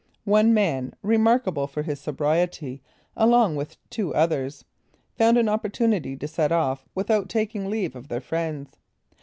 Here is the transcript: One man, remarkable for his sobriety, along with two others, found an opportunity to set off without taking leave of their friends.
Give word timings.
One 0.25 0.51
man, 0.51 0.95
remarkable 1.03 1.67
for 1.67 1.83
his 1.83 1.99
sobriety, 1.99 2.81
along 3.15 3.55
with 3.55 3.77
two 3.91 4.15
others, 4.15 4.65
found 5.15 5.37
an 5.37 5.47
opportunity 5.47 6.17
to 6.17 6.27
set 6.27 6.51
off 6.51 6.89
without 6.95 7.29
taking 7.29 7.69
leave 7.69 7.95
of 7.95 8.07
their 8.07 8.19
friends. 8.19 8.77